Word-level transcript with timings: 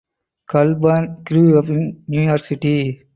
Colburn 0.49 1.21
grew 1.23 1.59
up 1.59 1.65
in 1.67 2.03
New 2.07 2.23
York 2.23 2.45
City. 2.45 3.03